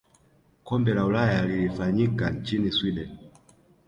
[0.63, 3.09] kombe la ulaya lilifanyika nchini sweden